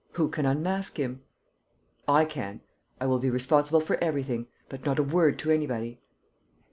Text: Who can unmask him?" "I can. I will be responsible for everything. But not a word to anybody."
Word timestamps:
Who 0.13 0.29
can 0.29 0.47
unmask 0.47 0.97
him?" 0.99 1.21
"I 2.07 2.25
can. 2.25 2.61
I 2.99 3.05
will 3.05 3.19
be 3.19 3.29
responsible 3.29 3.81
for 3.81 4.03
everything. 4.03 4.47
But 4.67 4.83
not 4.83 4.97
a 4.97 5.03
word 5.03 5.37
to 5.37 5.51
anybody." 5.51 6.01